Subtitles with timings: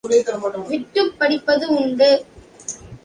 [0.67, 2.25] விட்டுப் பிடிப்பதும் உண்டு.